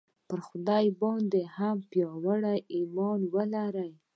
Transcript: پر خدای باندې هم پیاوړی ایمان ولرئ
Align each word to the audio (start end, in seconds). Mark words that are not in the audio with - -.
پر 0.27 0.39
خدای 0.47 0.85
باندې 1.01 1.41
هم 1.57 1.77
پیاوړی 1.91 2.57
ایمان 2.75 3.19
ولرئ 3.33 3.91